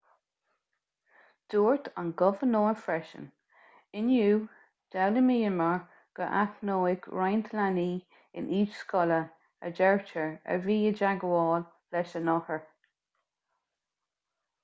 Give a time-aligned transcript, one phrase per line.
[1.53, 3.27] dúirt an gobharnóir freisin
[3.99, 4.39] inniu
[4.95, 5.83] d'fhoghlaimíomar
[6.21, 7.85] gur aithníodh roinnt leanaí
[8.41, 9.21] in aois scoile
[9.69, 12.61] a deirtear a bhí i dteagmháil leis an othar